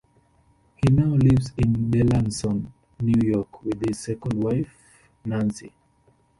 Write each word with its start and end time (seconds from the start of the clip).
He 0.77 0.91
now 0.91 1.13
lives 1.15 1.51
in 1.59 1.91
Delanson, 1.91 2.71
New 3.01 3.21
York, 3.23 3.61
with 3.61 3.87
his 3.87 3.99
second 3.99 4.33
wife 4.43 4.75
Nancy. 5.25 5.73